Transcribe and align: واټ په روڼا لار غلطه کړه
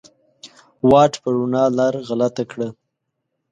واټ 0.89 1.13
په 1.21 1.29
روڼا 1.35 1.63
لار 1.77 1.93
غلطه 2.07 2.43
کړه 2.51 2.67